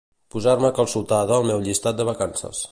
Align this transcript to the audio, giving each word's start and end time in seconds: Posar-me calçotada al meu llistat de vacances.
Posar-me 0.35 0.71
calçotada 0.79 1.37
al 1.37 1.47
meu 1.53 1.63
llistat 1.69 2.01
de 2.01 2.09
vacances. 2.13 2.67